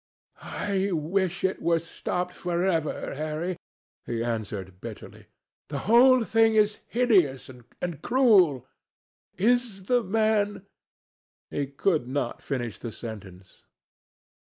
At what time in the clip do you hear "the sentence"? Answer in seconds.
12.79-13.63